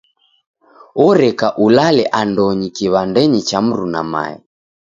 Oreka 1.07 1.47
ulale 1.65 2.03
andonyi 2.19 2.67
kiw'andenyi 2.75 3.39
cha 3.49 3.59
mruna 3.65 4.01
mae. 4.13 4.35